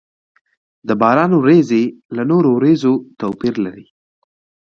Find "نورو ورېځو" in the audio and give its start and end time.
2.31-2.93